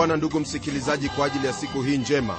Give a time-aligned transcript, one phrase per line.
[0.00, 2.38] bwana ndugu msikilizaji kwa ajili ya siku hii njema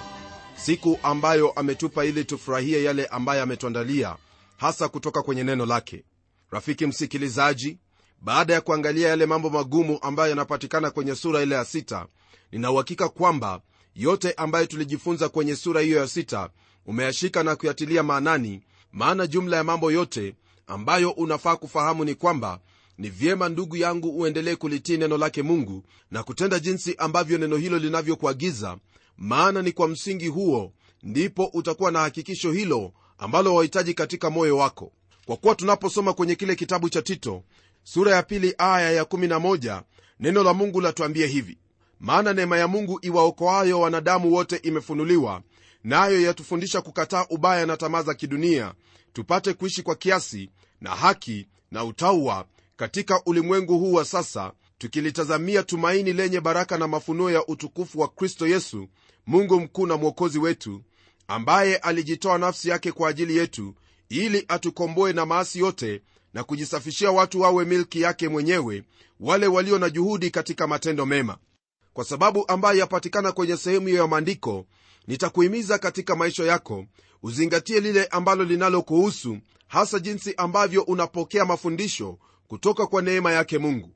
[0.55, 4.15] siku ambayo ametupa ili tufurahie yale ambayo ametuandalia
[4.57, 6.03] hasa kutoka kwenye neno lake.
[6.51, 7.77] Rafiki msikilizaji
[8.21, 12.05] baada ya kuangalia yale mambo magumu ambayo yanapatikana kwenye sura ile ya sita
[12.51, 13.61] ninauhakika kwamba
[13.95, 16.49] yote ambayo tulijifunza kwenye sura hiyo ya sita
[16.85, 20.35] umeyashika na kuyatilia maanani maana jumla ya mambo yote
[20.67, 22.59] ambayo unafaa kufahamu ni kwamba
[23.01, 27.79] ni vyema ndugu yangu uendelee kulitii neno lake mungu na kutenda jinsi ambavyo neno hilo
[27.79, 28.77] linavyokuagiza
[29.17, 34.91] maana ni kwa msingi huo ndipo utakuwa na hakikisho hilo ambalo wahitaji katika moyo wako.
[35.25, 37.43] Kwa kuwa tunaposoma kwenye kile kitabu cha tito
[37.83, 39.81] sura ya pili aya ya11
[40.19, 41.57] neno la mungu latuambia hivi
[41.99, 45.41] maana neema ya mungu iwaokoayo wanadamu wote imefunuliwa
[45.83, 48.73] nayo yatufundisha kukataa ubaya na tamaa za kidunia
[49.13, 50.49] tupate kuishi kwa kiasi
[50.81, 52.45] na haki na utaua
[52.81, 58.47] katika ulimwengu huu wa sasa tukilitazamia tumaini lenye baraka na mafunuo ya utukufu wa kristo
[58.47, 58.87] yesu
[59.27, 60.81] mungu mkuu na mwokozi wetu
[61.27, 63.75] ambaye alijitoa nafsi yake kwa ajili yetu
[64.09, 66.01] ili atukomboe na maasi yote
[66.33, 68.83] na kujisafishia watu wawe milki yake mwenyewe
[69.19, 71.37] wale walio na juhudi katika matendo mema.
[71.93, 74.65] Kwa sababu ambayo yapatikana kwenye sehemu hiyo ya maandiko
[75.07, 76.85] nitakuhimiza katika maisha yako
[77.23, 82.17] uzingatie lile ambalo linalokuhusu hasa jinsi ambavyo unapokea mafundisho
[82.51, 83.89] kutoka kwa neema yake mungu.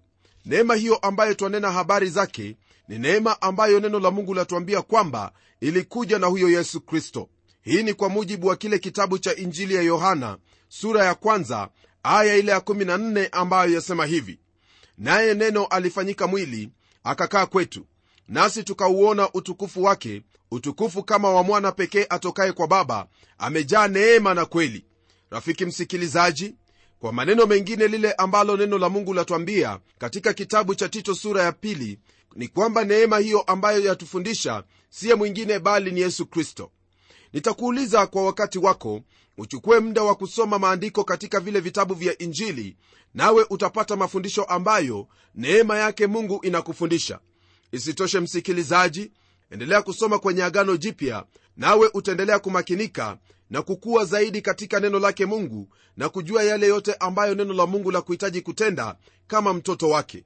[0.46, 2.58] Neema hiyo ambayo twanena habari zake
[2.88, 7.30] ni neema ambayo neno la mungu latuambia kwamba ilikuja na huyo yesu kristo.
[7.62, 10.38] Hii ni kwa mujibu wa kile kitabu cha injili ya yohana
[10.70, 11.70] sura ya kwanza
[12.04, 14.40] aya ile ya 14 ambayo yasema hivi.
[14.98, 16.70] Naye neno alifanyika mwili
[17.04, 17.86] akakaa kwetu.
[18.28, 20.22] Nasi tukauona utukufu wake
[20.52, 23.08] utukufu kama wa mwana pekee atokaye kwa baba
[23.38, 24.86] amejaa neema na kweli.
[25.30, 26.56] Rafiki msikilizaji
[27.00, 31.52] kwa maneno mengine lile ambalo neno la mungu latwambia katika kitabu cha tito sura ya
[31.52, 32.00] pili
[32.36, 36.72] ni kwamba neema hiyo ambayo yatufundisha siye mwingine bali ni yesu kristo.
[37.34, 39.02] Nitakuuliza kwa wakati wako
[39.38, 42.78] uchukue muda wa kusoma maandiko katika vile vitabu vya injili
[43.14, 47.20] nawe utapata mafundisho ambayo neema yake mungu inakufundisha.
[47.72, 49.12] Isitoshe msikilizaji
[49.52, 51.26] endelea kusoma kwenye agano jipya
[51.58, 53.18] nawe utaendelea kumakinika
[53.50, 57.92] na kukuwa zaidi katika neno lake mungu na kujua yale yote ambayo neno la mungu
[57.92, 58.96] la kuhitaji kutenda
[59.28, 60.24] kama mtoto wake.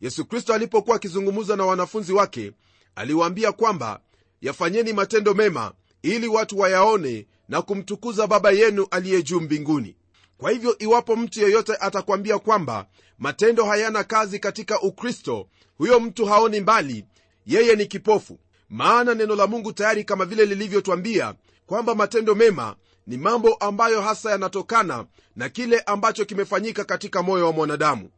[0.00, 2.52] Yesu kristo alipokuwa akizungumza na wanafunzi wake
[2.94, 4.00] aliwaambia kwamba
[4.40, 9.96] yafanyeni matendo mema ili watu wayaone na kumtukuza baba yenu aliye juu mbinguni.
[10.38, 12.86] Kwa hivyo iwapo mtu yeyote atakwambia kwamba
[13.18, 15.48] matendo hayana kazi katika ukristo
[15.78, 17.04] huyo mtu haoni mbali
[17.46, 18.38] yeye ni kipofu.
[18.68, 21.34] Maana neno la mungu tayari kama vile lilivyotwambia
[21.66, 22.76] kwamba matendo mema
[23.06, 28.10] ni mambo ambayo hasa yanatokana na kile ambacho kimefanyika katika moyo wa mwanadamu.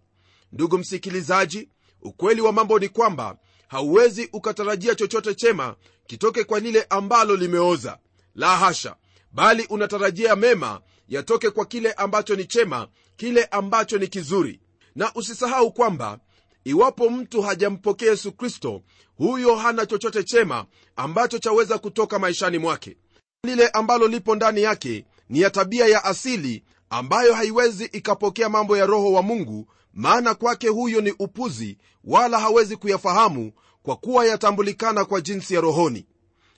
[0.53, 1.69] Ndugu msikilizaji
[2.03, 3.37] ukweli wa mambo ni kwamba
[3.69, 5.77] hauwezi ukatarajia chochote chema
[6.07, 7.99] kitoke kwa lile ambalo limeoza.
[8.34, 8.97] La hasha
[9.33, 14.61] bali unatarajia mema yatoke kwa kile ambacho ni chema kile ambacho ni kizuri.
[14.95, 16.19] Na usisahau kwamba
[16.65, 18.83] iwapo mtu hajampokea yesu kristo
[19.17, 22.97] huyo hana chochote chema ambacho chaweza kutoka maishani mwake
[23.44, 28.86] lile ambalo lipo ndani yake ni ya tabia ya asili ambayo haiwezi ikapokea mambo ya
[28.86, 33.52] roho wa mungu maana kwake huyo ni upuzi wala hawezi kuyafahamu
[33.82, 36.06] kwa kuwa yatambulikana kwa jinsi ya rohoni.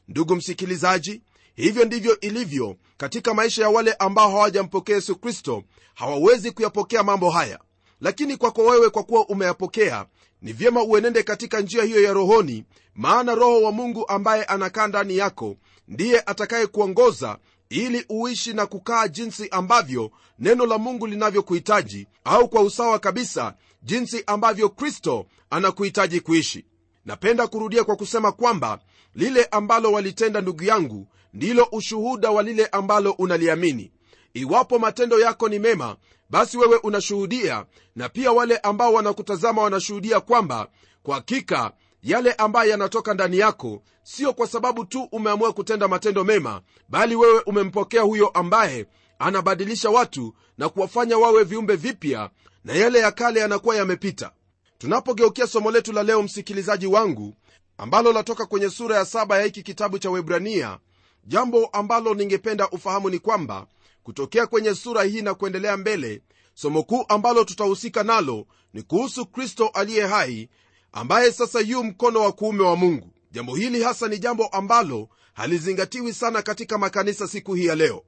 [0.09, 1.23] Ndugu msikilizaji
[1.55, 5.63] hivyo ndivyo ilivyo katika maisha ya wale ambao hawajampokea yesu kristo
[5.95, 7.59] hawawezi kuyapokea mambo haya.
[8.01, 10.07] Lakini kwako wewe kwa kuwa umeyapokea
[10.43, 12.65] ni vyema uenende katika njia hiyo ya rohoni
[12.95, 15.57] maana roho wa mungu ambaye anakaa ndani yako
[15.89, 17.39] ndiye atakayekuongoza
[17.69, 24.23] ili uishi na kukaa jinsi ambavyo neno la mungu linavyokuhitaji au kwa usawa kabisa jinsi
[24.27, 26.65] ambavyo kristo anakuhitaji kuishi.
[27.05, 28.79] Napenda kurudia kwa kusema kwamba
[29.15, 33.93] lile ambalo walitenda ndugu yangu ndilo ushuhuda wa lile ambalo unaliamini.
[34.35, 35.97] Iwapo matendo yako ni mema
[36.31, 40.69] basi wewe unashuhudia na pia wale ambao wanakutazama wanashuhudia kwamba
[41.03, 46.63] kwa hakika yale ambayo yanatoka ndani yako sio kwa sababu tu umeamua kutenda matendo mema
[46.89, 48.87] bali wewe umempokea huyo ambaye
[49.19, 52.31] anabadilisha watu na kuwafanya wawe viumbe vipya
[52.65, 54.33] na yale ya kale yanakuwa yamepita.
[54.79, 57.35] Tunapogeukia somo letu la leo msikilizaji wangu
[57.79, 60.79] ambalo latoka kwenye sura ya saba ya hiki kitabu cha webrania
[61.25, 63.67] jambo ambalo ningependa ufahamu ni kwamba
[64.03, 66.23] kutokea kwenye sura hii na kuendelea mbele
[66.55, 70.49] somo kuu ambalo tutahusika nalo ni kuhusu kristo aliye hai
[70.93, 73.11] ambaye sasa yu mkono wa kuume wa mungu.
[73.31, 78.05] Jambo hili hasa ni jambo ambalo halizingatiwi sana katika makanisa siku hii ya leo.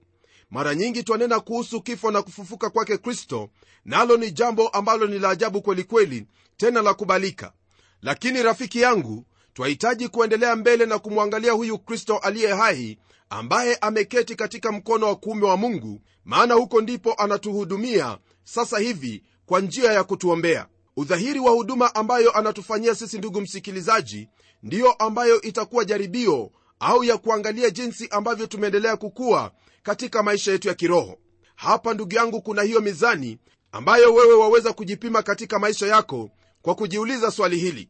[0.51, 3.51] Mara nyingi twanena kuhusu kifo na kufufuka kwake kristo
[3.85, 7.53] nalo ni jambo ambalo ni la ajabu kwelikweli tena la kubalika.
[8.03, 9.25] Lakini rafiki yangu
[9.55, 12.99] twahitaji kuendelea mbele na kumwangalia huyu kristo aliye hai
[13.31, 19.61] ambaye ameketi katika mkono wa kuume wa mungu maana huko ndipo anatuhudumia sasa hivi kwa
[19.61, 24.29] njia ya kutuombea udhahiri wa huduma ambayo anatufanyia sisi ndugu msikilizaji
[24.63, 26.51] ndiyo ambayo itakuwa jaribio
[26.81, 29.53] au ya kuangalia jinsi ambavyo tumeendelea kukua
[29.83, 31.19] katika maisha yetu ya kiroho.
[31.55, 33.39] Hapa ndugu yangu kuna hiyo mizani
[33.73, 36.31] ambayo wewe waweza kujipima katika maisha yako
[36.63, 37.89] kwa kujiuliza swali hili.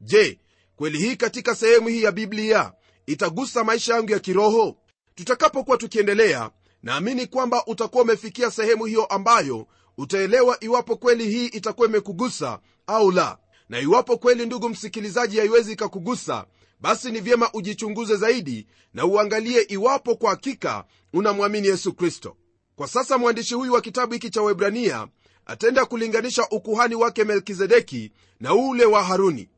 [0.00, 0.38] Je
[0.76, 2.72] kweli hii katika sehemu hii ya biblia
[3.06, 4.76] itagusa maisha yangu ya kiroho?
[5.14, 6.50] Tutakapokuwa tukiendelea
[6.82, 9.66] naamini kwamba utakuwa umefikia sehemu hiyo ambayo
[9.98, 13.38] utaelewa iwapo kweli hii itakuwa imekugusa au la.
[13.68, 16.46] Na iwapo kweli ndugu msikilizaji haiwezi ikakugusa
[16.80, 22.36] basi ni vyema ujichunguze zaidi na uangalie iwapo kwa hakika unamwamini yesu kristo.
[22.76, 25.08] Kwa sasa mwandishi huyu wa kitabu hiki cha webrania
[25.46, 29.48] ataenda kulinganisha ukuhani wake melkizedeki na ule wa haruni.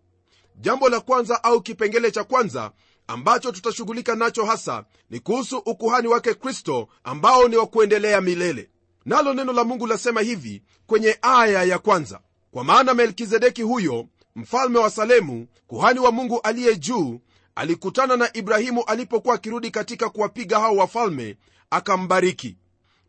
[0.61, 2.73] Jambo la kwanza au kipengele cha kwanza
[3.06, 8.70] ambacho tutashughulika nacho hasa ni kuhusu ukuhani wake kristo ambao ni wa kuendelea milele
[9.09, 12.21] nalo neno la mungu lasema hivi kwenye aya ya kwanza.
[12.51, 14.07] Kwa maana melkizedeki huyo
[14.37, 17.21] mfalme wa salemu kuhani wa mungu aliye juu
[17.55, 21.37] alikutana na ibrahimu alipokuwa akirudi katika kuwapiga hao wafalme
[21.71, 22.57] akambariki.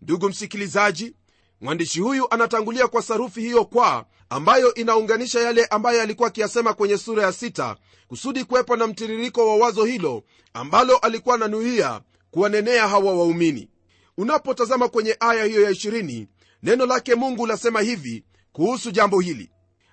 [0.02, 1.16] Ndugu msikilizaji
[1.62, 7.24] mwandishi huyu anatangulia kwa sarufi hiyo kwa ambayo inaunganisha yale ambayo alikuwa akiyasema kwenye sura
[7.24, 7.76] ya sita
[8.08, 10.24] kusudi kuwepo na mtiririko wa wazo hilo
[10.54, 12.02] ambalo alikuwa ananuia
[12.32, 13.70] kuwanenea hawa waumini
[14.20, 16.28] unapotazama kwenye aya hiyo ya 20
[16.64, 19.52] neno lake mungu lasema hivi kuhusu jambo hili.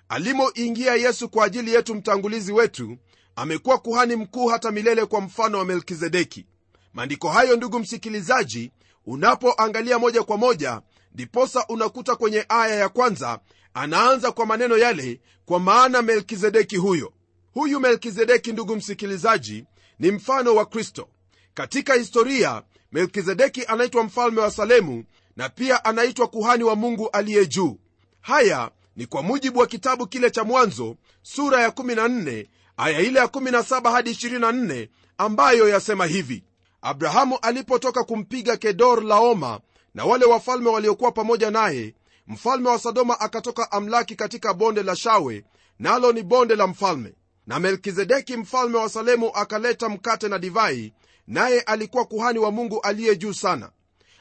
[0.09, 2.97] Alimoingia yesu kwa ajili yetu mtangulizi wetu
[3.35, 6.45] amekuwa kuhani mkuu hata milele kwa mfano wa melkizedeki.
[6.93, 8.71] Maandiko hayo ndugu msikilizaji
[9.05, 10.81] unapoangalia moja kwa moja
[11.13, 13.39] ndiposa unakuta kwenye aya ya kwanza
[13.73, 17.13] anaanza kwa maneno yale kwa maana melkizedeki huyo.
[17.53, 19.65] Huyu melkizedeki ndugu msikilizaji
[19.99, 21.09] ni mfano wa kristo.
[21.53, 25.03] Katika historia melkizedeki anaitwa mfalme wa salemu
[25.35, 27.79] na pia anaitwa kuhani wa mungu aliye juu.
[28.21, 32.47] Haya ni kwa mujibu wa kitabu kile cha mwanzo sura ya 14
[32.77, 34.87] aya ile ya 17 hadi 24
[35.17, 36.43] ambayo yasema hivi.
[36.81, 39.59] Abrahamu alipotoka kumpiga kedor laoma
[39.93, 41.95] na wale wafalme waliokuwa pamoja naye
[42.27, 45.43] mfalme wa sodoma akatoka amlaki katika bonde la shawe
[45.79, 47.13] nalo ni bonde la mfalme.
[47.47, 50.93] Na melkizedeki mfalme wa salemu akaleta mkate na divai
[51.27, 53.71] naye alikuwa kuhani wa mungu aliye juu sana.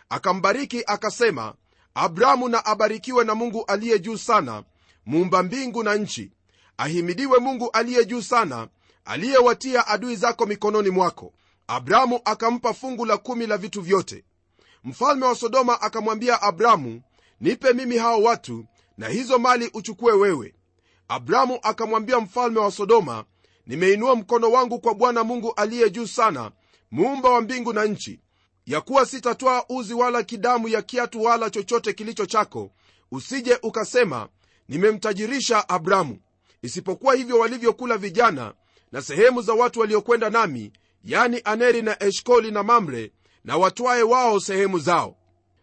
[0.08, 1.54] Akambariki akasema
[1.94, 4.64] abramu na abarikiwe na mungu aliye juu sana
[5.06, 6.32] muumba mbingu na nchi.
[6.76, 8.68] Ahimidiwe mungu aliye juu sana
[9.04, 11.32] aliyewatia adui zako mikononi mwako.
[11.66, 14.24] Abramu akampa fungu la kumi la vitu vyote.
[14.84, 17.02] Mfalme wa sodoma akamwambia abramu
[17.40, 18.64] nipe mimi hao watu
[18.98, 20.54] na hizo mali uchukue wewe.
[21.08, 23.24] Abramu akamwambia mfalme wa sodoma
[23.66, 26.50] nimeinua mkono wangu kwa bwana mungu aliye juu sana
[26.90, 28.20] muumba wa mbingu na nchi
[28.66, 32.70] ya kuwa sitatwaa uzi wala kidamu ya kiatu wala chochote kilicho chako
[33.10, 34.28] usije ukasema
[34.68, 36.18] nimemtajirisha abramu.
[36.62, 38.54] Isipokuwa hivyo walivyokula vijana
[38.92, 40.72] na sehemu za watu waliokwenda nami
[41.04, 43.12] yani aneri na eshkoli na mamre
[43.44, 45.16] na watwaye wao sehemu zao.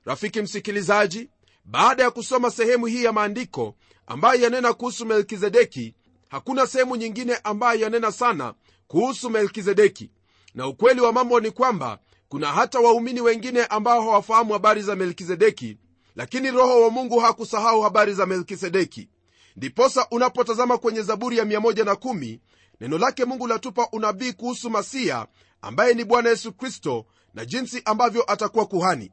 [0.05, 1.29] Rafiki msikilizaji
[1.65, 3.75] baada ya kusoma sehemu hii ya maandiko
[4.07, 5.95] ambayo yanena kuhusu melkizedeki
[6.29, 8.53] hakuna sehemu nyingine ambayo yanena sana
[8.87, 10.09] kuhusu melkizedeki
[10.55, 15.77] na ukweli wa mambo ni kwamba kuna hata waumini wengine ambao hawafahamu habari za melkizedeki
[16.15, 19.09] lakini roho wa mungu hakusahau habari za melkisedeki
[19.55, 22.39] ndiposa unapotazama kwenye zaburi ya 110
[22.81, 25.27] neno lake mungu latupa unabii kuhusu masiya
[25.61, 29.11] ambaye ni bwana yesu kristo na jinsi ambavyo atakuwa kuhani.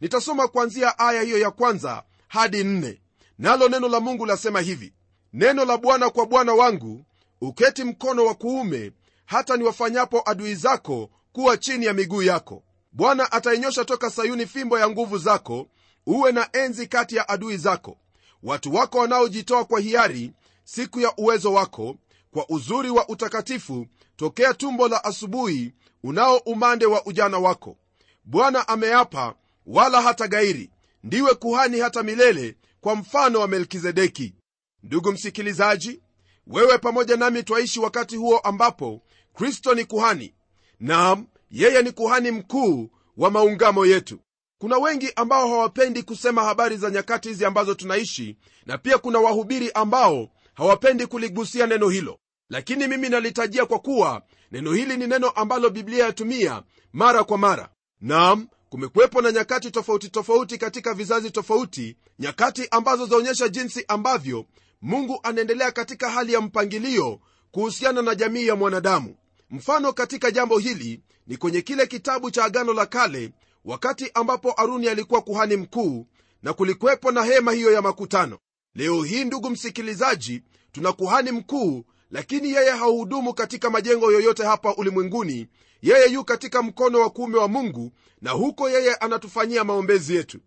[0.00, 3.00] Nitasoma kuanzia aya hiyo ya kwanza hadi nne.
[3.38, 4.92] Nalo neno la mungu lasema hivi
[5.32, 7.04] neno la bwana kwa bwana wangu
[7.40, 8.92] uketi mkono wa kuume
[9.26, 12.62] hata niwafanyapo adui zako kuwa chini ya miguu yako.
[12.92, 15.68] Bwana atainyosha toka sayuni fimbo ya nguvu zako
[16.06, 17.98] uwe na enzi kati ya adui zako.
[18.42, 20.32] Watu wako wanaojitoa kwa hiari
[20.64, 21.96] siku ya uwezo wako
[22.30, 27.76] kwa uzuri wa utakatifu tokea tumbo la asubuhi unao umande wa ujana wako.
[28.24, 29.34] Bwana ameapa
[29.66, 30.70] wala hata gairi.
[31.04, 34.34] Ndiwe kuhani hata milele kwa mfano wa melkizedeki.
[34.82, 36.00] Ndugu msikilizaji
[36.46, 39.02] wewe pamoja nami twaishi wakati huo ambapo
[39.36, 40.34] kristo ni kuhani
[40.80, 44.18] nam yeye ni kuhani mkuu wa maungamo yetu.
[44.58, 49.70] Kuna wengi ambao hawapendi kusema habari za nyakati hizi ambazo tunaishi na pia kuna wahubiri
[49.72, 52.18] ambao hawapendi kuligusia neno hilo.
[52.50, 56.62] Lakini mimi nalitajia kwa kuwa neno hili ni neno ambalo biblia yatumia
[56.92, 57.68] mara kwa mara.
[58.00, 64.46] Nam kumekuwepo na nyakati tofauti tofauti katika vizazi tofauti nyakati ambazo zaonyesha jinsi ambavyo
[64.82, 69.16] mungu anaendelea katika hali ya mpangilio kuhusiana na jamii ya mwanadamu
[69.50, 73.32] mfano katika jambo hili ni kwenye kile kitabu cha agano la kale
[73.64, 76.06] wakati ambapo aruni alikuwa kuhani mkuu
[76.42, 78.38] na kulikuwepo na hema hiyo ya makutano.
[78.74, 85.46] Leo hii ndugu msikilizaji tuna kuhani mkuu lakini yeye hauhudumu katika majengo yoyote hapa ulimwenguni.
[85.82, 90.38] Yeye yu katika mkono wa kuume wa mungu na huko yeye anatufanyia maombezi yetu.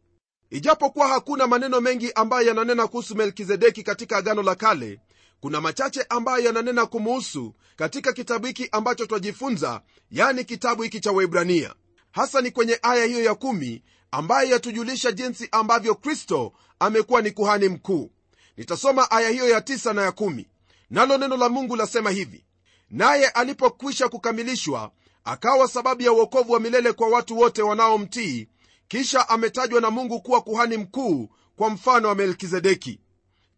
[0.50, 5.00] Ijapokuwa hakuna maneno mengi ambayo yananena kuhusu melkizedeki katika agano la kale
[5.42, 9.82] kuna machache ambayo yananena kumuhusu katika kitabu hiki ambacho twajifunza
[10.12, 11.74] yani kitabu hiki cha waibrania
[12.12, 17.70] hasa ni kwenye aya hiyo ya kumi ambayo yatujulisha jinsi ambavyo kristo amekuwa ni kuhani
[17.70, 18.12] mkuu.
[18.58, 20.48] Nitasoma aya hiyo ya tisa na ya kumi.
[20.90, 22.46] Nalo neno la mungu lasema hivi
[22.90, 24.92] naye alipokwisha kukamilishwa
[25.24, 28.48] akawa sababu ya uokovu wa milele kwa watu wote wanaomtii
[28.88, 33.00] kisha ametajwa na mungu kuwa kuhani mkuu kwa mfano wa melkizedeki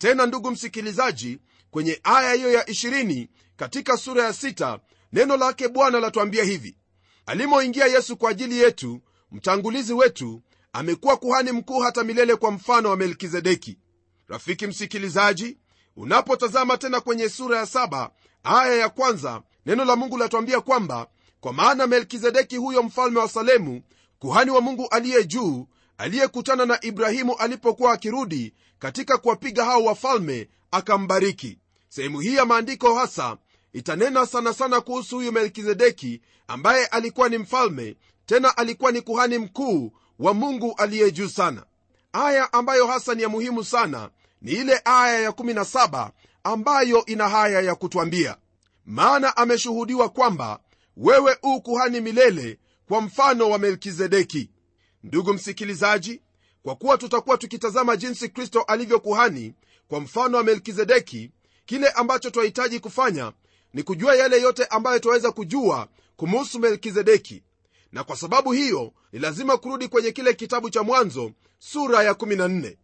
[0.01, 1.39] tena ndugu msikilizaji
[1.71, 4.79] kwenye aya hiyo ya 20 katika sura ya 6
[5.13, 6.77] neno lake bwana latuambia hivi.
[7.25, 10.41] Alimoingia yesu kwa ajili yetu mtangulizi wetu
[10.73, 13.77] amekuwa kuhani mkuu hata milele kwa mfano wa melkizedeki.
[14.27, 15.57] Rafiki msikilizaji
[15.95, 18.09] unapotazama tena kwenye sura ya 7
[18.43, 21.07] aya ya kwanza neno la mungu latuambia kwamba
[21.39, 23.81] kwa maana melkizedeki huyo mfalme wa salemu
[24.19, 25.67] kuhani wa mungu aliye juu
[26.01, 31.57] aliyekutana na ibrahimu alipokuwa akirudi katika kuwapiga hao wafalme akambariki.
[31.89, 33.37] Sehemu hii ya maandiko hasa
[33.73, 39.91] itanena sana sana kuhusu huyu melkizedeki ambaye alikuwa ni mfalme tena alikuwa ni kuhani mkuu
[40.19, 41.63] wa mungu aliye juu sana.
[42.13, 44.09] Aya ambayo hasa ni ya muhimu sana
[44.41, 46.09] ni ile aya ya17
[46.43, 48.37] ambayo ina haya ya kutwambia.
[48.85, 50.59] Maana ameshuhudiwa kwamba
[50.97, 54.49] wewe u kuhani milele kwa mfano wa melkizedeki
[55.03, 56.21] ndugu msikilizaji
[56.63, 59.53] kwa kuwa tutakuwa tukitazama jinsi kristo alivyo kuhani
[59.87, 61.31] kwa mfano wa melkizedeki
[61.65, 63.31] kile ambacho twahitaji kufanya
[63.73, 67.43] ni kujua yale yote ambayo twaweza kujua kumuhusu melkizedeki.
[67.91, 72.75] Na kwa sababu hiyo ni lazima kurudi kwenye kile kitabu cha mwanzo sura ya 14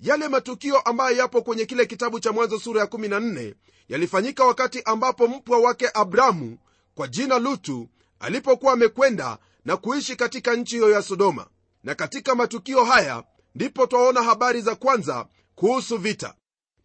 [0.00, 3.54] yale matukio ambayo yapo kwenye kile kitabu cha mwanzo sura ya 14
[3.88, 6.58] yalifanyika wakati ambapo mpwa wake abramu
[6.94, 7.88] kwa jina lutu
[8.20, 11.46] alipokuwa amekwenda na kuishi katika nchi hiyo ya sodoma.
[11.84, 16.34] Na katika matukio haya ndipo twaona habari za kwanza kuhusu vita.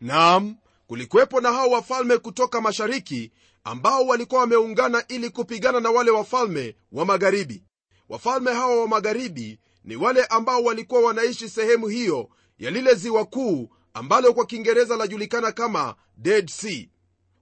[0.02, 0.56] Nam
[0.88, 3.32] kulikuwepo na hao wafalme kutoka mashariki
[3.64, 7.64] ambao walikuwa wameungana ili kupigana na wale wafalme wa magharibi.
[8.10, 13.70] Wafalme hawa wa magharibi ni wale ambao walikuwa wanaishi sehemu hiyo ya lile ziwa kuu
[13.94, 16.86] ambalo kwa kiingereza lajulikana kama dead sea.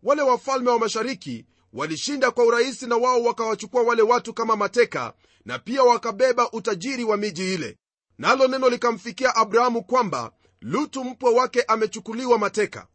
[0.03, 5.13] Wale wafalme wa mashariki walishinda kwa urahisi na wao wakawachukua wale watu kama mateka
[5.47, 7.77] na pia wakabeba utajiri wa miji ile.
[8.17, 12.87] Nalo neno likamfikia abrahamu kwamba lutu mpwa wake amechukuliwa mateka.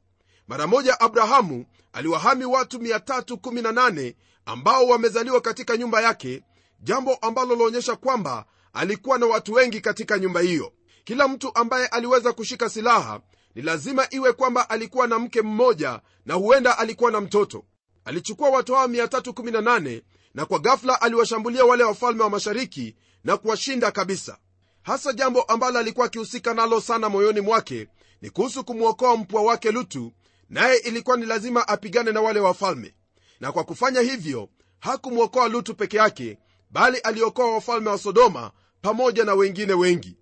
[0.48, 4.14] Mara moja abrahamu aliwahami watu 318
[4.46, 6.42] ambao wamezaliwa katika nyumba yake
[6.80, 10.72] jambo ambalo laonyesha kwamba alikuwa na watu wengi katika nyumba hiyo.
[11.04, 13.20] Kila mtu ambaye aliweza kushika silaha
[13.54, 17.64] ni lazima iwe kwamba alikuwa na mke mmoja na huenda alikuwa na mtoto.
[18.04, 20.02] Alichukua watu hawa 318
[20.34, 24.38] na kwa ghafla aliwashambulia wale wafalme wa mashariki na kuwashinda kabisa.
[24.82, 27.88] Hasa jambo ambalo alikuwa akihusika nalo sana moyoni mwake
[28.22, 30.12] ni kuhusu kumwokoa mpwa wake lutu
[30.50, 32.94] naye ilikuwa ni lazima apigane na wale wafalme.
[33.40, 34.48] Na kwa kufanya hivyo
[34.80, 36.38] hakumwokoa lutu peke yake
[36.70, 38.50] bali aliokoa wafalme wa sodoma
[38.82, 40.16] pamoja na wengine wengi.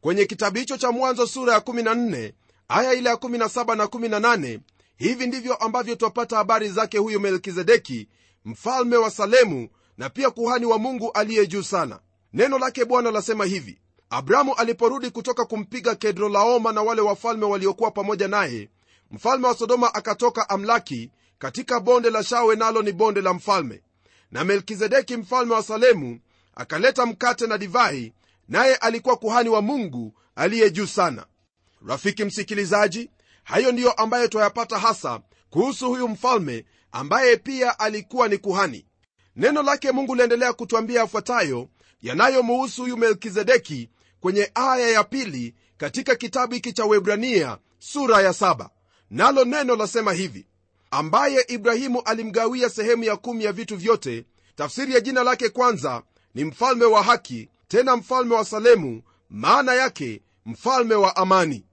[0.00, 2.32] Kwenye kitabu hicho cha mwanzo sura ya 14
[2.68, 4.60] aya ile ya 17 na 18
[4.96, 8.08] hivi ndivyo ambavyo twapata habari zake huyu melkizedeki
[8.44, 9.68] mfalme wa salemu
[9.98, 12.00] na pia kuhani wa mungu aliye juu sana.
[12.32, 13.78] Neno lake bwana lasema hivi
[14.10, 18.68] abramu aliporudi kutoka kumpiga kedrolaoma na wale wafalme waliokuwa pamoja naye
[19.10, 23.82] mfalme wa sodoma akatoka amlaki katika bonde la shawe nalo ni bonde la mfalme.
[24.30, 26.20] Na melkizedeki mfalme wa salemu
[26.54, 28.12] akaleta mkate na divai
[28.48, 31.26] naye alikuwa kuhani wa mungu aliye juu sana.
[31.86, 33.10] Rafiki msikilizaji
[33.44, 38.86] hayo ndiyo ambayo twayapata hasa kuhusu huyu mfalme ambaye pia alikuwa ni kuhani.
[39.36, 41.68] Neno lake mungu liendelea kutwambia yafuatayo
[42.02, 43.90] yanayomuhusu huyu melkizedeki
[44.20, 48.70] kwenye aya ya pili katika kitabu hiki cha webrania sura ya saba.
[49.10, 50.46] Nalo neno lasema hivi
[50.90, 54.24] ambaye ibrahimu alimgawia sehemu ya kumi ya vitu vyote
[54.56, 56.02] tafsiri ya jina lake kwanza
[56.34, 61.64] ni mfalme wa haki tena mfalme wa salemu maana yake mfalme wa amani.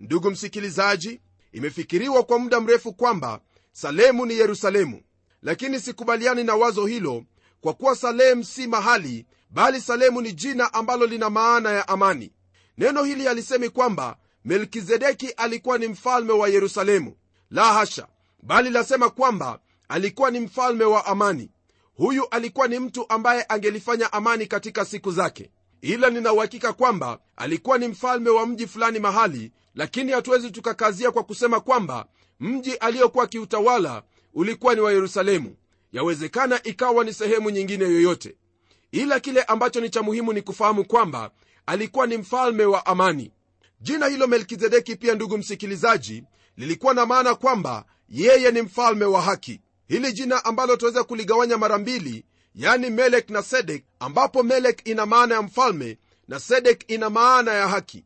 [0.00, 1.20] Ndugu msikilizaji
[1.52, 3.40] imefikiriwa kwa muda mrefu kwamba
[3.72, 5.02] salemu ni yerusalemu.
[5.42, 7.24] Lakini sikubaliani na wazo hilo
[7.60, 12.32] kwa kuwa salemu si mahali bali salemu ni jina ambalo lina maana ya amani.
[12.78, 17.16] Neno hili halisemi kwamba melkizedeki alikuwa ni mfalme wa yerusalemu.
[17.50, 18.06] La hasha!
[18.42, 21.50] Bali lasema kwamba alikuwa ni mfalme wa amani.
[21.96, 25.50] Huyu alikuwa ni mtu ambaye angelifanya amani katika siku zake.
[25.80, 31.60] Ila ninauhakika kwamba alikuwa ni mfalme wa mji fulani mahali lakini hatuwezi tukakazia kwa kusema
[31.60, 32.06] kwamba
[32.40, 34.02] mji aliyokuwa akiutawala
[34.34, 35.56] ulikuwa ni wa yerusalemu.
[35.92, 38.36] Yawezekana ikawa ni sehemu nyingine yoyote.
[38.92, 41.30] Ila kile ambacho ni cha muhimu ni kufahamu kwamba
[41.66, 43.32] alikuwa ni mfalme wa amani.
[43.80, 46.24] Jina hilo melkizedeki pia ndugu msikilizaji
[46.56, 49.60] lilikuwa na maana kwamba yeye ni mfalme wa haki.
[49.88, 52.24] Hili jina ambalo tunaweza kuligawanya mara mbili
[52.54, 55.98] yani melek na sedek ambapo melek ina maana ya mfalme
[56.28, 58.04] na sedek ina maana ya haki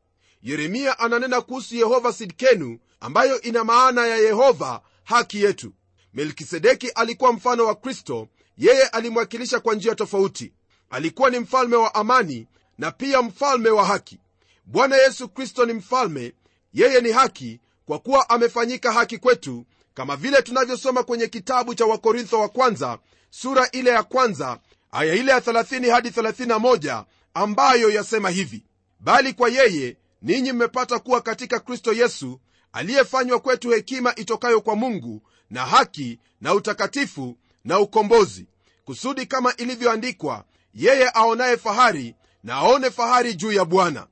[0.50, 5.72] yeremia ananena kuhusu yehova sidkenu ambayo ina maana ya yehova haki yetu.
[6.14, 8.28] Melkisedeki alikuwa mfano wa kristo.
[8.58, 10.52] Yeye alimwakilisha kwa njia tofauti.
[10.90, 12.46] Alikuwa ni mfalme wa amani
[12.78, 14.18] na pia mfalme wa haki.
[14.64, 16.32] Bwana yesu kristo ni mfalme.
[16.74, 22.40] Yeye ni haki kwa kuwa amefanyika haki kwetu kama vile tunavyosoma kwenye kitabu cha wakorintho
[22.40, 22.98] wa kwanza
[23.30, 24.58] sura ile ya kwanza
[24.92, 28.64] aya ile ya 30 hadi 31 ambayo yasema hivi.
[29.00, 32.40] Bali kwa yeye ninyi mmepata kuwa katika kristo yesu
[32.72, 38.46] aliyefanywa kwetu hekima itokayo kwa mungu na haki na utakatifu na ukombozi.
[38.84, 40.44] Kusudi kama ilivyoandikwa
[40.74, 44.06] yeye aonaye fahari na aone fahari juu ya bwana.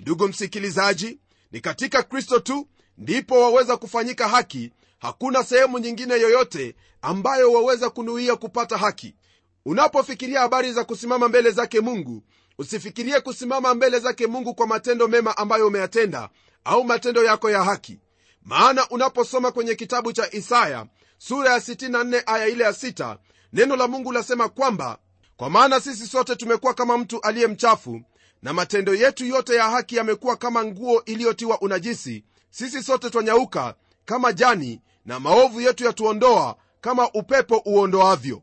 [0.00, 1.18] Ndugu msikilizaji
[1.52, 4.72] ni katika kristo tu ndipo waweza kufanyika haki.
[4.98, 9.14] Hakuna sehemu nyingine yoyote ambayo waweza kunuia kupata haki.
[9.64, 12.22] Unapofikiria habari za kusimama mbele zake mungu
[12.60, 16.28] usifikirie kusimama mbele zake mungu kwa matendo mema ambayo umeyatenda
[16.64, 17.98] au matendo yako ya haki.
[18.44, 20.86] Maana unaposoma kwenye kitabu cha isaya
[21.18, 23.16] sura ya 64 aya ile ya 6
[23.52, 24.98] neno la mungu lasema kwamba
[25.36, 28.02] kwa maana sisi sote tumekuwa kama mtu aliye mchafu
[28.42, 32.24] na matendo yetu yote ya haki yamekuwa kama nguo iliyotiwa unajisi.
[32.50, 38.42] Sisi sote twanyauka kama jani na maovu yetu yatuondoa kama upepo uondoavyo.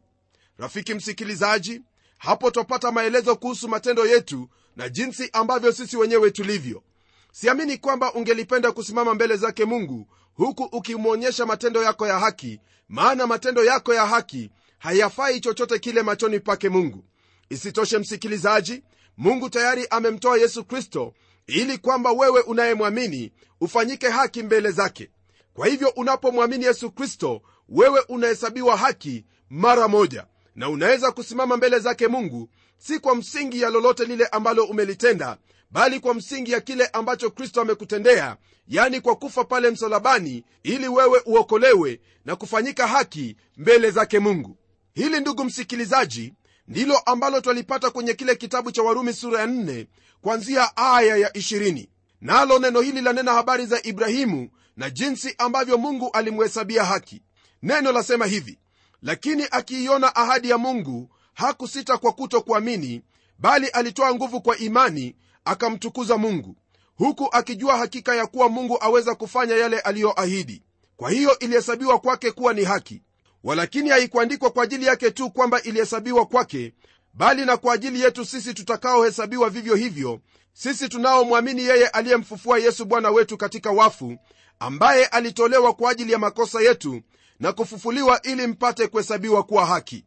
[0.58, 1.82] Rafiki msikilizaji
[2.18, 6.84] hapo twapata maelezo kuhusu matendo yetu na jinsi ambavyo sisi wenyewe tulivyo.
[7.32, 13.64] Siamini kwamba ungelipenda kusimama mbele zake mungu huku ukimwonyesha matendo yako ya haki maana matendo
[13.66, 17.04] yako ya haki hayafai chochote kile machoni pake mungu.
[17.50, 18.84] Isitoshe msikilizaji
[19.18, 21.14] mungu tayari amemtoa yesu kristo
[21.48, 25.10] ili kwamba wewe unayemwamini ufanyike haki mbele zake.
[25.54, 30.26] Kwa hivyo unapomwamini yesu kristo wewe unahesabiwa haki mara moja
[30.58, 35.38] na unaweza kusimama mbele zake mungu si kwa msingi ya lolote lile ambalo umelitenda
[35.72, 41.22] bali kwa msingi ya kile ambacho kristo amekutendea yani kwa kufa pale msalabani ili wewe
[41.26, 44.58] uokolewe na kufanyika haki mbele zake mungu.
[44.94, 46.34] Hili ndugu msikilizaji
[46.68, 49.86] ndilo ambalo twalipata kwenye kile kitabu cha warumi sura ya 4
[50.22, 51.88] kwanzia aya ya 20
[52.22, 57.22] nalo neno hili lanena habari za ibrahimu na jinsi ambavyo mungu alimhesabia haki.
[57.64, 58.60] Neno lasema hivi
[59.08, 63.02] lakini akiiona ahadi ya mungu hakusita kwa kutokuamini
[63.40, 65.16] bali alitoa nguvu kwa imani
[65.46, 66.56] akamtukuza mungu
[66.96, 70.64] huku akijua hakika ya kuwa mungu aweza kufanya yale aliyoahidi.
[70.98, 73.02] Kwa hiyo ilihesabiwa kwake kuwa ni haki.
[73.44, 76.74] Walakini haikuandikwa kwa ajili yake tu kwamba ilihesabiwa kwake
[77.14, 80.20] bali na kwa ajili yetu sisi tutakaohesabiwa vivyo hivyo
[80.54, 84.18] sisi tunaomwamini yeye aliyemfufua yesu bwana wetu katika wafu
[84.60, 87.02] ambaye alitolewa kwa ajili ya makosa yetu
[87.40, 90.06] na kufufuliwa ili mpate kuhesabiwa kuwa haki.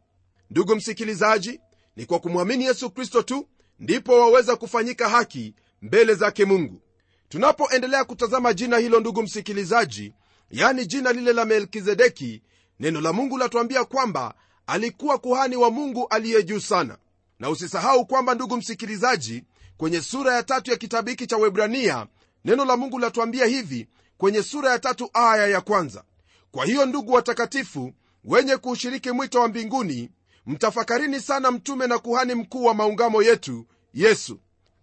[0.49, 1.59] Ndugu msikilizaji
[1.95, 3.47] ni kwa kumwamini yesu kristo tu
[3.79, 6.81] ndipo waweza kufanyika haki mbele zake mungu.
[7.29, 10.13] Tunapoendelea kutazama jina hilo ndugu msikilizaji
[10.51, 12.41] yani jina lile la melkizedeki
[12.79, 14.33] neno la mungu latuambia kwamba
[14.67, 16.97] alikuwa kuhani wa mungu aliye juu sana.
[17.39, 19.43] Na usisahau kwamba ndugu msikilizaji
[19.77, 22.07] kwenye sura ya tatu ya kitabu hiki cha webrania
[22.45, 26.03] neno la mungu latuambia hivi kwenye sura ya tatu aya ya kwanza
[26.51, 30.09] kwa hiyo ndugu watakatifu wenye kuushiriki mwito wa mbinguni
[30.45, 34.39] mtafakarini sana mtume na kuhani mkuu wa maungamo yetu yesu.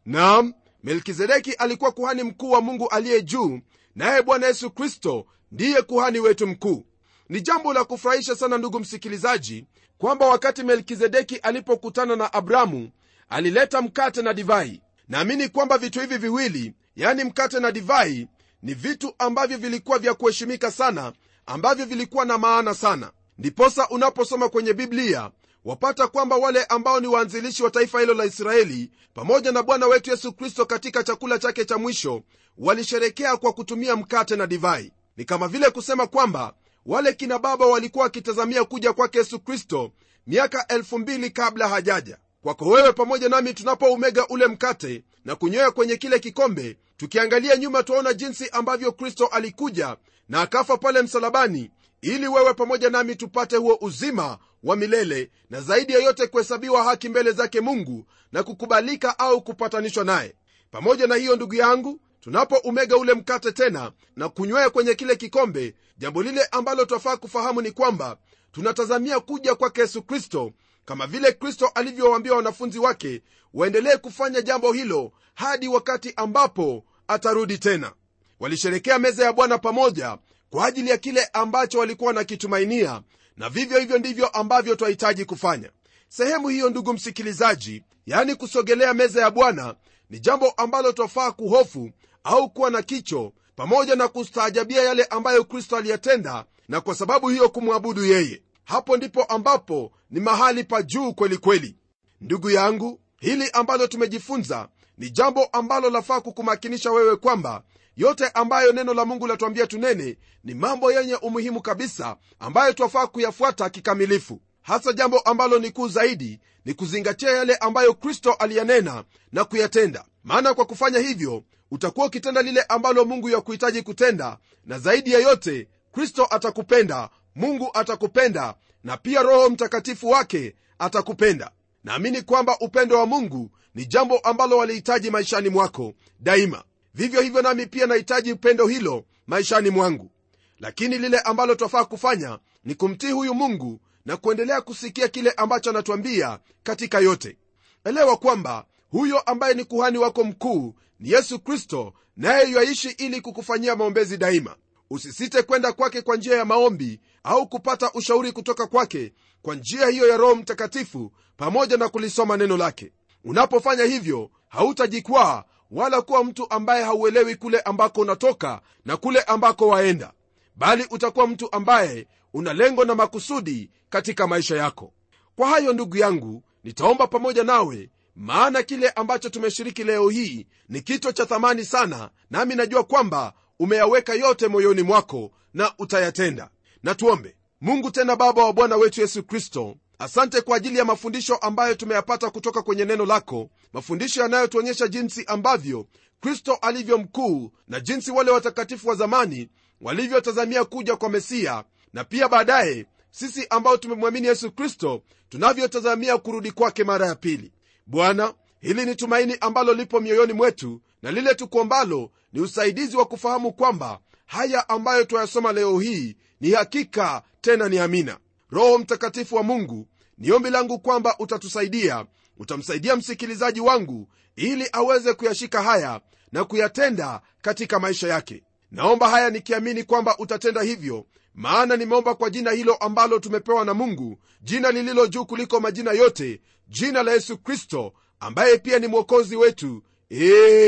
[0.07, 0.53] Nam
[0.85, 3.61] melkizedeki alikuwa kuhani mkuu wa mungu aliye juu
[3.95, 6.87] naye bwana yesu kristo ndiye kuhani wetu mkuu.
[7.29, 9.65] Ni jambo la kufurahisha sana ndugu msikilizaji
[9.99, 12.91] kwamba wakati melkizedeki alipokutana na abramu
[13.29, 14.83] alileta mkate na divai.
[15.09, 18.29] Naamini kwamba vitu hivi viwili yani mkate na divai
[18.63, 21.13] ni vitu ambavyo vilikuwa vya kuheshimika sana
[21.49, 23.11] ambavyo vilikuwa na maana sana.
[23.39, 25.31] Ndiposa unaposoma kwenye biblia
[25.65, 30.11] wapata kwamba wale ambao ni waanzilishi wa taifa hilo la israeli pamoja na bwana wetu
[30.11, 32.23] yesu kristo katika chakula chake cha mwisho
[32.59, 34.93] walisherekea kwa kutumia mkate na divai.
[35.17, 36.55] Ni kama vile kusema kwamba
[36.87, 39.93] wale kina baba walikuwa wakitazamia kuja kwake yesu kristo
[40.27, 42.19] miaka elfu mbili kabla hajaja.
[42.43, 48.13] Kwako wewe pamoja nami tunapoumega ule mkate na kunywea kwenye kile kikombe tukiangalia nyuma twaona
[48.15, 49.97] jinsi ambavyo kristo alikuja
[50.29, 55.93] na akafa pale msalabani ili wewe pamoja nami tupate huo uzima wa milele na zaidi
[55.93, 60.35] ya yote kuhesabiwa haki mbele zake mungu na kukubalika au kupatanishwa naye.
[60.71, 66.23] Pamoja na hiyo ndugu yangu tunapoumega ule mkate tena na kunywea kwenye kile kikombe jambo
[66.23, 68.17] lile ambalo twafaa kufahamu ni kwamba
[68.53, 70.53] tunatazamia kuja kwake yesu kristo
[70.85, 73.23] kama vile kristo alivyowaambia wanafunzi wake
[73.55, 77.93] waendelee kufanya jambo hilo hadi wakati ambapo atarudi tena
[78.41, 80.19] walisherekea meza ya bwana pamoja
[80.51, 83.03] kwa ajili ya kile ambacho walikuwa wanakitumainia
[83.37, 85.71] na vivyo hivyo ndivyo ambavyo twahitaji kufanya.
[86.09, 89.75] Sehemu hiyo ndugu msikilizaji yani kusogelea meza ya bwana
[90.11, 91.91] ni jambo ambalo twafaa kuhofu
[92.25, 97.49] au kuwa na kicho pamoja na kustaajabia yale ambayo kristo aliyatenda na kwa sababu hiyo
[97.49, 98.43] kumwabudu yeye.
[98.65, 101.77] Hapo ndipo ambapo ni mahali pa juu kweli kweli.
[102.21, 107.63] Ndugu yangu hili ambalo tumejifunza ni jambo ambalo lafaa kukumakinisha wewe kwamba
[107.99, 113.71] yote ambayo neno la mungu latuambia tunene ni mambo yenye umuhimu kabisa ambayo twafaa kuyafuata
[113.71, 114.41] kikamilifu.
[114.63, 120.05] Hasa jambo ambalo ni kuu zaidi ni kuzingatia yale ambayo kristo aliyanena na kuyatenda.
[120.25, 125.69] Maana kwa kufanya hivyo utakuwa ukitenda lile ambalo mungu yakuhitaji kutenda na zaidi ya yote
[125.93, 131.51] kristo atakupenda mungu atakupenda na pia roho mtakatifu wake atakupenda.
[131.85, 136.63] Naamini kwamba upendo wa mungu ni jambo ambalo walihitaji maishani mwako daima
[136.99, 140.11] vivyo hivyo nami pia nahitaji upendo hilo maishani mwangu.
[140.59, 146.39] Lakini lile ambalo twafaa kufanya ni kumtii huyu mungu na kuendelea kusikia kile ambacho anatuambia
[146.63, 147.37] katika yote.
[147.85, 153.77] Elewa kwamba huyo ambaye ni kuhani wako mkuu ni yesu kristo naye yaishi ili kukufanyia
[153.77, 154.57] maombezi daima.
[154.91, 160.09] Usisite kwenda kwake kwa njia ya maombi au kupata ushauri kutoka kwake kwa njia hiyo
[160.09, 162.93] ya roho mtakatifu pamoja na kulisoma neno lake.
[163.25, 170.13] Unapofanya hivyo hautajikwaa wala kuwa mtu ambaye hauelewi kule ambako unatoka na kule ambako waenda
[170.57, 174.93] bali utakuwa mtu ambaye una lengo na makusudi katika maisha yako.
[175.37, 181.13] Kwa hayo ndugu yangu nitaomba pamoja nawe maana kile ambacho tumeshiriki leo hii ni kichwa
[181.13, 186.51] cha thamani sana nami najua kwamba umeyaweka yote moyoni mwako na utayatenda.
[186.83, 187.37] Na tuombe.
[187.61, 192.31] Mungu tena baba wa bwana wetu yesu kristo asante kwa ajili ya mafundisho ambayo tumeyapata
[192.31, 195.87] kutoka kwenye neno lako mafundisho yanayotuonyesha jinsi ambavyo
[196.21, 199.49] kristo alivyo mkuu na jinsi wale watakatifu wa zamani
[199.81, 206.85] walivyotazamia kuja kwa mesiya na pia baadaye sisi ambao tumemwamini yesu kristo tunavyotazamia kurudi kwake
[206.85, 207.53] mara ya pili.
[207.87, 213.53] Bwana hili ni tumaini ambalo lipo mioyoni mwetu na lile tukuombalo ni usaidizi wa kufahamu
[213.53, 218.19] kwamba haya ambayo twayasoma leo hii ni hakika tena ni amina
[218.51, 222.07] roho mtakatifu wa mungu ni ombi langu kwamba utatusaidia
[222.39, 226.01] utamsaidia msikilizaji wangu ili aweze kuyashika haya
[226.33, 228.43] na kuyatenda katika maisha yake.
[228.71, 234.19] Naomba haya nikiamini kwamba utatenda hivyo maana nimeomba kwa jina hilo ambalo tumepewa na mungu
[234.43, 239.83] jina lililo juu kuliko majina yote jina la yesu kristo ambaye pia ni mwokozi wetu.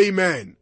[0.09, 0.55] Amen.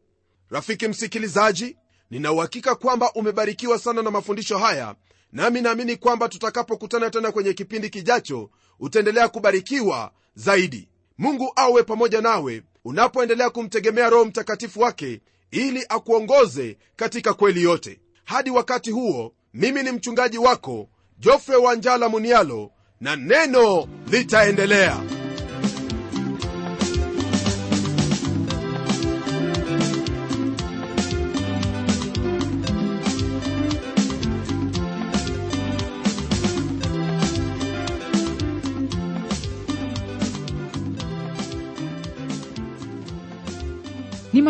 [0.50, 1.76] Rafiki msikilizaji
[2.10, 4.94] ninauhakika kwamba umebarikiwa sana na mafundisho haya
[5.32, 10.88] nami naamini kwamba tutakapokutana tena kwenye kipindi kijacho utaendelea kubarikiwa zaidi.
[11.18, 18.00] Mungu awe pamoja nawe unapoendelea kumtegemea roho mtakatifu wake ili akuongoze katika kweli yote.
[18.24, 20.88] Hadi wakati huo mimi ni mchungaji wako
[21.18, 25.02] jofre wanjala munialo na neno litaendelea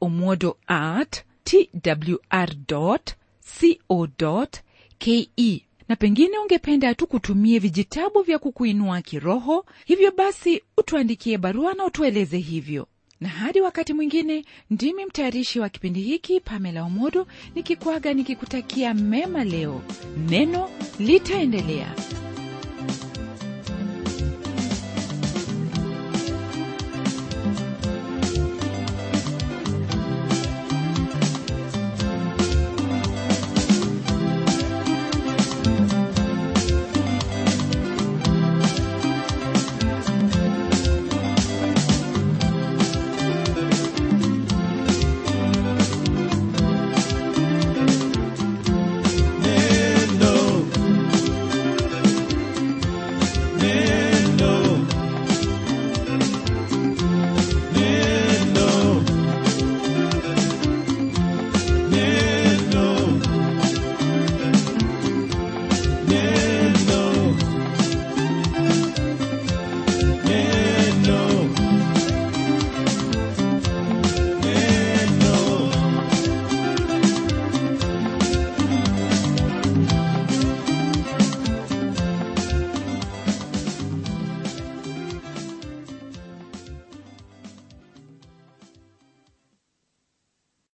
[0.00, 4.46] pomodo at twr co
[4.98, 5.62] ke.
[5.88, 12.38] Na pengine ungependa tu kutumie vijitabu vya kukuinua kiroho hivyo basi utuandikie barua na utueleze
[12.38, 12.88] hivyo.
[13.20, 19.82] Na hadi wakati mwingine ndimi mtayarishi wa kipindi hiki pamela omodo nikikwaga nikikutakia mema leo.
[20.28, 21.94] Neno litaendelea